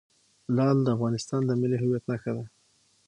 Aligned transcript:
لعل 0.55 0.77
د 0.83 0.87
افغانستان 0.95 1.41
د 1.45 1.51
ملي 1.61 1.77
هویت 1.83 2.03
نښه 2.09 2.31
ده. 2.37 2.45